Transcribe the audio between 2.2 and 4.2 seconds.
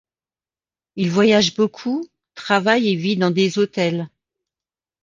travaille et vit dans des hôtels.